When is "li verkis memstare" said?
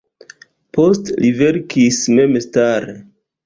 1.21-3.01